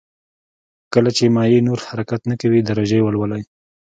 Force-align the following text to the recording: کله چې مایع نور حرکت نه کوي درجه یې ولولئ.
کله 0.93 1.09
چې 1.17 1.33
مایع 1.35 1.59
نور 1.67 1.79
حرکت 1.87 2.21
نه 2.29 2.35
کوي 2.41 2.59
درجه 2.69 2.95
یې 2.99 3.03
ولولئ. 3.05 3.43